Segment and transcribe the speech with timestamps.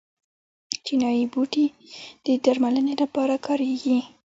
[0.85, 1.65] چینايي بوټي
[2.25, 3.97] د درملنې لپاره کاریږي.